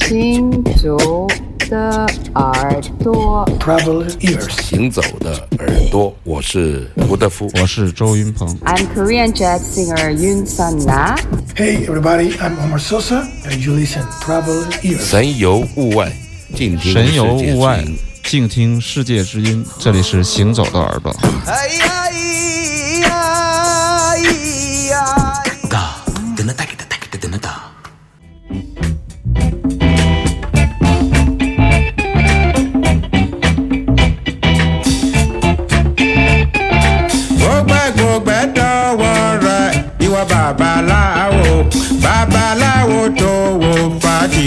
[0.00, 1.26] 行走
[1.68, 8.46] 的耳朵，Traveling ears，行走的耳朵，我是吴德夫，我是周云鹏。
[8.60, 11.16] I'm Korean jazz singer Yun Sun Na.
[11.56, 15.00] Hey everybody, I'm Omar Sosa, and you listen Traveling ears。
[15.00, 16.12] 神游物外，
[16.54, 17.84] 静听神游物外，
[18.22, 19.64] 静听世界之音。
[19.80, 21.10] 这里是行走的耳朵。
[21.46, 25.96] 哎呀咿呀咿呀，哒
[26.36, 27.55] 噔哒哒哒哒哒哒。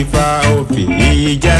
[0.01, 0.23] Ifá
[0.57, 0.83] òfì
[1.43, 1.58] jẹ́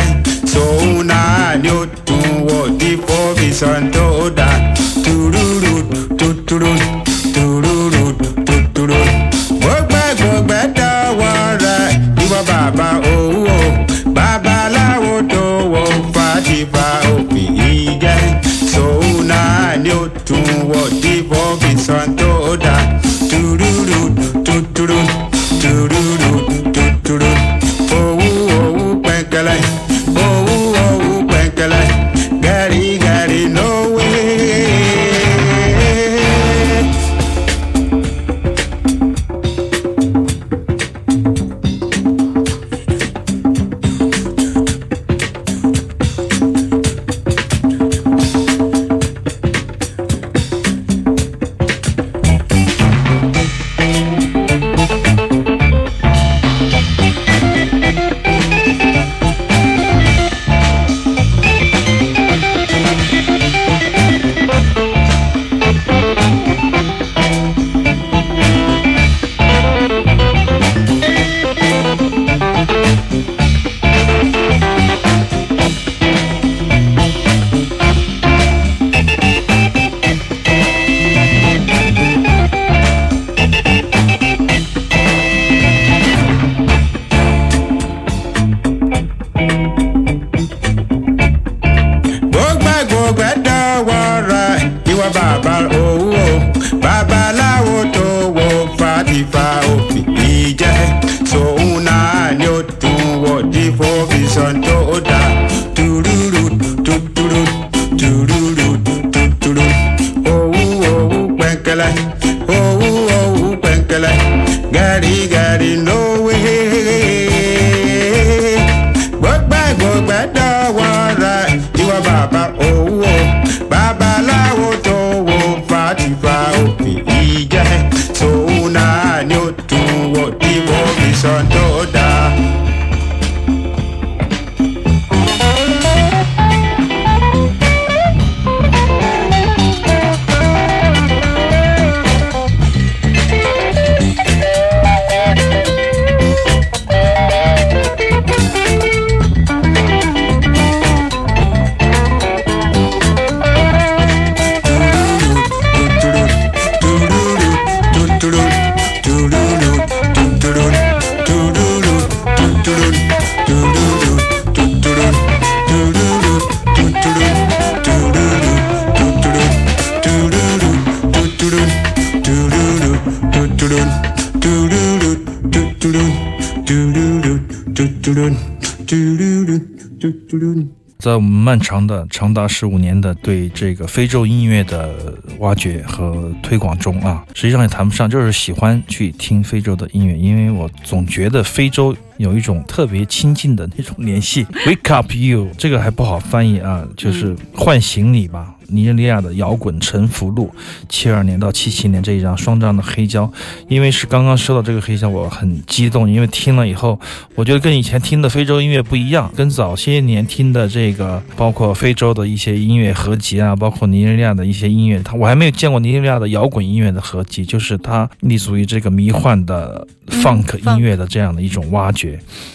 [181.00, 194.46] 在我们漫长的长达十五年的对这个非洲音乐的挖掘和推广中啊，实际上也谈不上，就是喜欢去听非洲的音乐，因为我总觉得非洲有一种特别亲近的那种联系。
[194.68, 198.56] Wake up you，这个还不好翻译啊，就是唤醒你吧。
[198.72, 200.54] 尼日利亚的摇滚沉浮录，
[200.88, 203.28] 七二年到七七年这一张双张的黑胶，
[203.68, 207.00] 因为是刚刚收到这个黑胶，我很激动，因为听了以后，
[207.34, 222.09] 我觉得跟以前听的非洲音乐不一样，跟早些年听的这个，包括非洲的一些音乐合集啊，包括尼日利亚的一些音乐，它我还没有见过尼日利亚的摇滚音乐的合集，就是它立足于这个迷幻的 funk 音乐的这样的一种挖掘。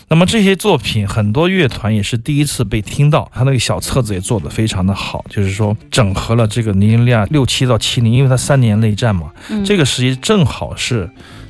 [0.09, 9.31] 那么这些作品，很多乐团也是第一次被听到，他那个小册子也做得非常的好，就是说整合了这个尼日利亚六七到七零，因为他三年内战嘛，
[9.65, 11.09] 这个时期正好是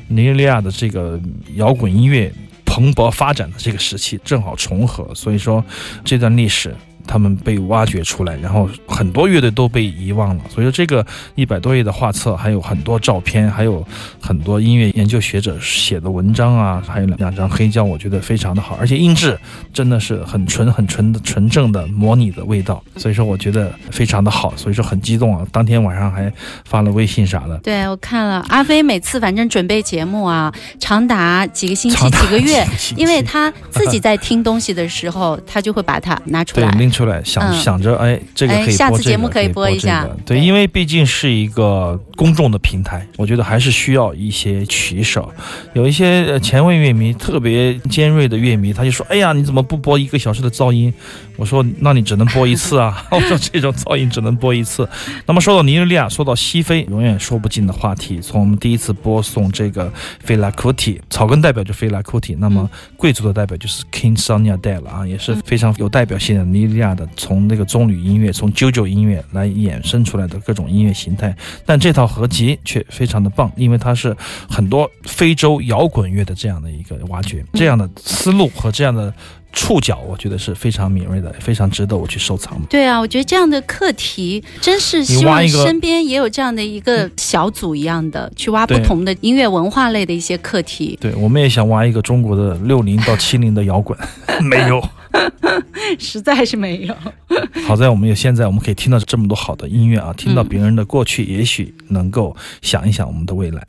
[0.09, 1.21] 尼日利亚的这个
[1.55, 2.33] 摇滚音乐
[2.65, 5.65] 蓬勃发展的这个时期，正好重合，所以说
[6.05, 6.75] 这段历史
[7.07, 10.45] 他们被挖掘出来，然后很多乐队都被遗忘了。
[10.49, 11.05] 所以说，这个
[11.35, 13.87] 一百多页的画册，还有很多照片，还有
[14.21, 19.39] 很多音乐研究学者写的文章啊，还有两张黑胶，我觉得非常的好，而且音质
[19.73, 22.83] 真的是很纯、很纯的、纯正的模拟的味道。
[22.97, 25.47] 所以说，我觉得非常的好，所以说很激动啊！
[25.53, 26.33] 当天晚上还
[26.65, 27.59] 发了微信啥的。
[27.59, 32.67] 对我看了阿飞每次反正准备节目啊，长达几个星期、 几个月
[32.97, 36.71] 因为他自己在听东西的时候，他就会把它拿出，来。
[36.73, 45.29] 拎出来想、嗯想着，哎，这个可以播、这个，哎下次节目可以播一下这个对，对因为毕竟是一个公众的平台，我觉得还是需要一些取舍。
[45.73, 50.95] 有一些呃前卫乐迷特别尖锐的乐迷，他就说：“哎呀，你怎么不播一个小时的噪音？”
[51.37, 54.89] 我说：“那你只能播一次啊！” 我说：“这种噪音只能播一次。”
[55.27, 58.21] 那么说到尼日利亚，说到西非，永远说不尽的话题。
[58.21, 71.35] 从我们第一次播送这个菲拉库提，草根代表就菲拉库提，那么贵族的代表就是 King Sonia d e l 啊，也是非常有代表性的尼日利亚的，从那个棕榈音乐、从 JoJo 音乐来衍生出来的各种音乐形态。
[71.67, 74.17] 但这套合集却非常的棒，因为它是
[74.49, 79.13] 很多非洲摇滚乐的这样的一个挖掘，这样的思路和这样的
[79.55, 82.67] 触角，我觉得是非常敏锐的，非常值得我去收藏的。
[82.69, 90.99] 对啊，我觉得这样的课题真是希望身边也有这样的一个小组一样的，去挖不同的音乐文化类的一些课题。
[91.01, 93.97] 对，我们也想挖一个中国的六零到七零的摇滚，
[94.43, 94.83] 没有。
[95.99, 96.95] 实在是没有。
[97.65, 103.65] 好在我们有现在我们可以听到这么多好的音乐啊，听到别人的过去，也许能够想一想我们的未来。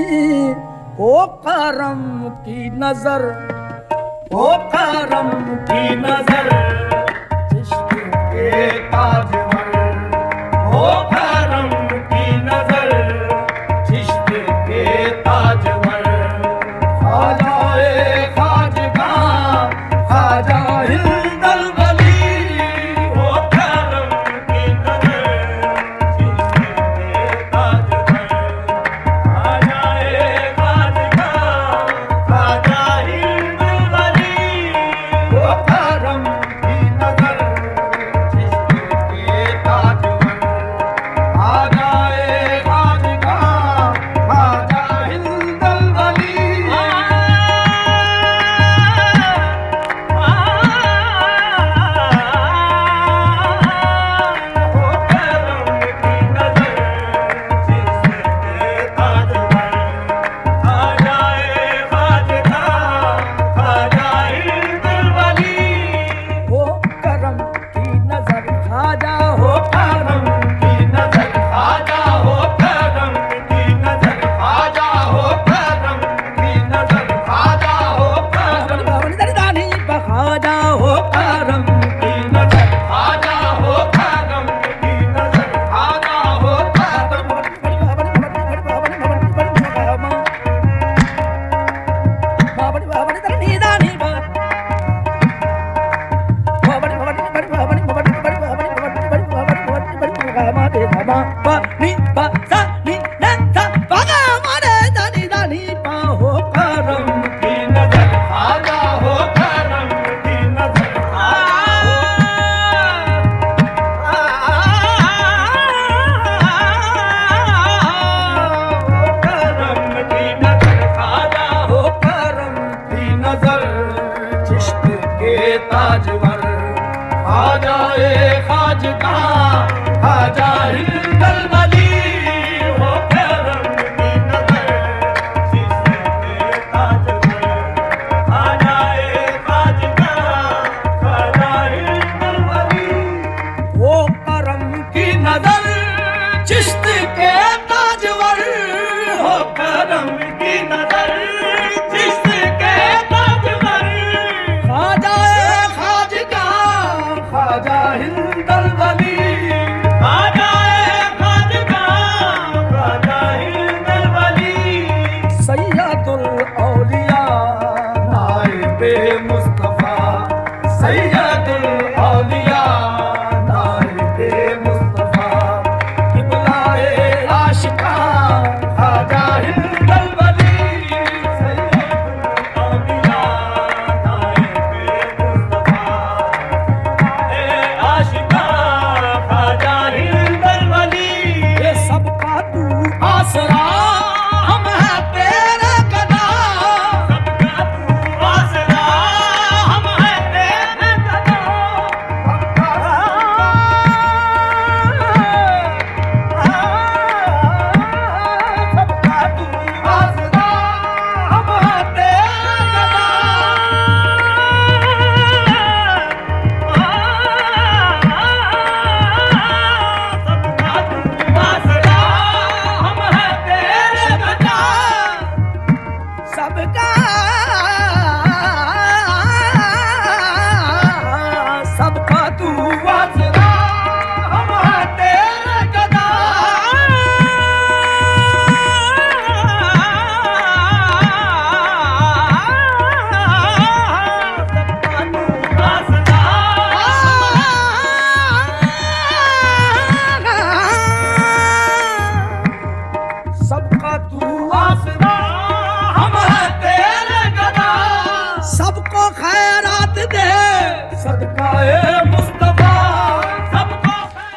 [1.02, 1.12] ओ
[1.46, 2.02] करम
[2.46, 3.26] की नज़र
[4.36, 5.30] ओ करम
[5.72, 6.48] की नज़र
[7.52, 7.92] चिश्क
[8.32, 8.50] के
[8.94, 9.68] ताजवर
[10.74, 11.19] ओ करम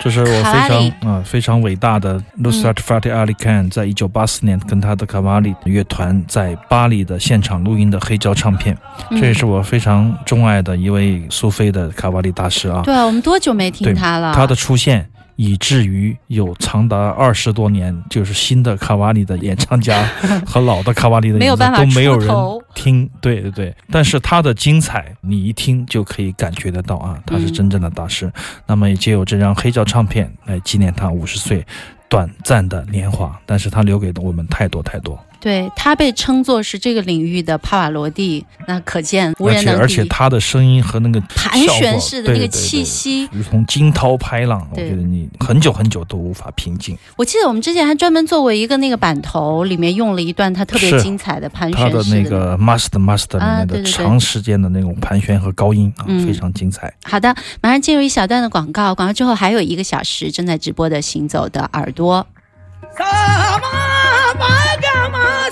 [0.05, 8.77] 这是我非常啊、非常伟大的 Nusrat Fateh Ali Khan 在一九八四年跟他的卡瓦里乐团在巴黎的现场录音的黑胶唱片，
[9.11, 12.83] 嗯这也是我非常钟爱的一位苏菲的卡瓦里大师啊。
[12.85, 14.35] 对啊，我们多久没听他了？
[14.35, 15.09] 他的出现。
[15.43, 20.09] 以至于有长达二十多年，就是新的卡瓦里的演唱家
[20.47, 22.31] 和老的卡瓦里的演唱 没有办法都没有人
[22.77, 23.11] 听。
[23.21, 28.33] 对对对，但是他的精彩，你一听就可以感觉得到啊，他是嗯真正的大师。
[28.69, 31.67] 那么也借由这张黑胶唱片来纪念他五十岁
[32.09, 35.19] 短暂的年华，但是他留给了我们太多太多。
[35.43, 39.81] 对他被称作是这个领域的帕瓦罗蒂，那可见无而且人能敌。
[39.83, 46.97] 而且他的声音和那个盘旋式的那个对对对气息，如同惊涛拍浪，我觉得你很久很久都无法平静。
[47.17, 56.95] 我记得我们之前还专门做过一个那个版头，里面用了一段他特别精彩的盘旋他的他的那个 master master 里面的长时间的那种盘旋和高音啊，嗯非常精彩。
[57.03, 62.25] 好的，马上进入一小段的广告，广告之后还有一个小时正在直播的《行走的耳朵》。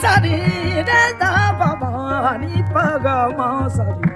[0.04, 0.36] sari
[0.88, 1.90] re da ba ba
[2.40, 4.10] ni pa ga ma sari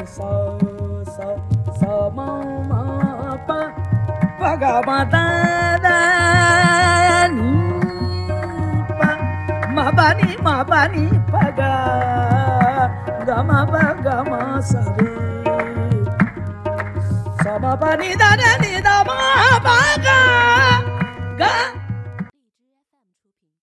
[0.06, 0.30] Sa
[1.06, 1.28] sa
[1.80, 2.28] sa ma
[2.68, 2.99] ma
[4.60, 5.98] Bhagavatada
[7.32, 9.10] Nipa
[9.72, 11.76] Mabani Mabani Paga
[13.24, 15.08] Gama Bagama Sabe
[17.40, 20.69] Sama Bani Dada Nida Mabagama